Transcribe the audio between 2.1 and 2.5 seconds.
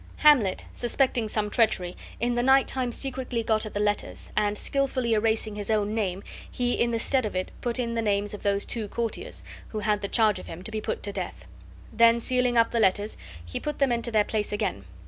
in the